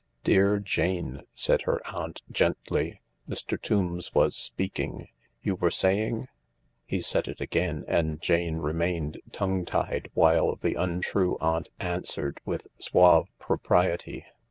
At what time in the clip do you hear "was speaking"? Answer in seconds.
4.15-5.09